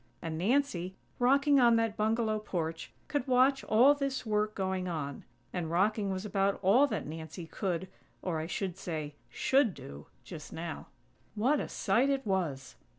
And 0.19 0.35
Nancy, 0.35 0.95
rocking 1.19 1.59
on 1.59 1.75
that 1.75 1.95
bungalow 1.95 2.39
porch, 2.39 2.91
could 3.07 3.27
watch 3.27 3.63
all 3.63 3.93
this 3.93 4.25
work 4.25 4.55
going 4.55 4.87
on. 4.87 5.25
And 5.53 5.69
rocking 5.69 6.09
was 6.09 6.25
about 6.25 6.57
all 6.63 6.87
that 6.87 7.05
Nancy 7.05 7.45
could, 7.45 7.87
or, 8.23 8.39
I 8.39 8.47
should 8.47 8.77
say, 8.77 9.13
should 9.29 9.75
do, 9.75 10.07
just 10.23 10.51
now. 10.53 10.87
What 11.35 11.59
a 11.59 11.69
sight 11.69 12.09
it 12.09 12.25
was! 12.25 12.77